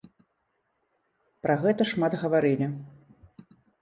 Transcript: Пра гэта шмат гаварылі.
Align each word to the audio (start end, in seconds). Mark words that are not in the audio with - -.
Пра 1.47 1.55
гэта 1.65 1.81
шмат 1.91 2.13
гаварылі. 2.23 2.67